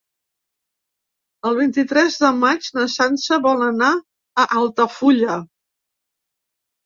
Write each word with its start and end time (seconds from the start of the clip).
El 1.49 1.57
vint-i-tres 1.57 2.15
de 2.23 2.31
maig 2.45 2.69
na 2.79 2.85
Sança 2.93 3.39
vol 3.45 3.61
anar 3.67 3.91
a 3.97 4.45
Altafulla. 4.61 5.37